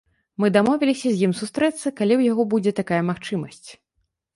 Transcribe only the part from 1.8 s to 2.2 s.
калі